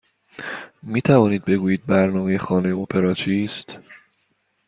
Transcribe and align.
می 0.83 1.01
توانید 1.01 1.45
بگویید 1.45 1.85
برنامه 1.85 2.37
خانه 2.37 2.69
اپرا 2.69 3.13
چیست؟ 3.13 3.77